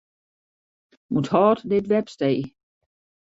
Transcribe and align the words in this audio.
Unthâld 1.15 1.61
dit 1.71 1.85
webstee. 1.91 2.41